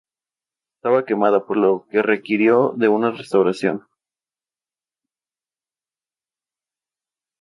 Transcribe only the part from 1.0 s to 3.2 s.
quemada, por lo que requirió de una